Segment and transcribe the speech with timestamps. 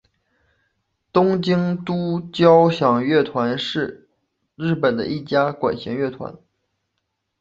[1.13, 4.09] 东京都交响乐团是
[4.55, 6.39] 日本的一家管弦乐团。